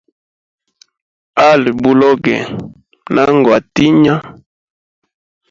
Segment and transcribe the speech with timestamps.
[1.47, 2.37] Ali buloge
[3.13, 4.15] na ngwa tinya.